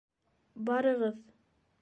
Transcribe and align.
Барығыҙ. 0.69 1.21